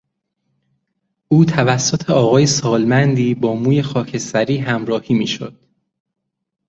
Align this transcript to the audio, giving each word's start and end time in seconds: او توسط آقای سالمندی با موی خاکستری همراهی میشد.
او 1.27 1.45
توسط 1.45 2.09
آقای 2.09 2.47
سالمندی 2.47 3.35
با 3.35 3.53
موی 3.55 3.81
خاکستری 3.83 4.57
همراهی 4.57 5.15
میشد. 5.15 5.59